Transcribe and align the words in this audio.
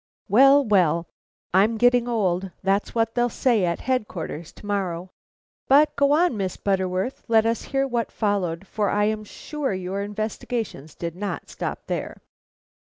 "Well! 0.27 0.65
well! 0.65 1.05
I'm 1.53 1.77
getting 1.77 2.07
old; 2.07 2.49
that's 2.63 2.95
what 2.95 3.13
they'll 3.13 3.29
say 3.29 3.65
at 3.65 3.81
Headquarters 3.81 4.51
to 4.53 4.65
morrow. 4.65 5.11
But 5.67 5.95
go 5.95 6.13
on, 6.13 6.35
Miss 6.35 6.57
Butterworth; 6.57 7.23
let 7.27 7.45
us 7.45 7.65
hear 7.65 7.87
what 7.87 8.11
followed; 8.11 8.65
for 8.65 8.89
I 8.89 9.03
am 9.05 9.23
sure 9.23 9.75
your 9.75 10.01
investigations 10.01 10.95
did 10.95 11.15
not 11.15 11.51
stop 11.51 11.85
there." 11.85 12.17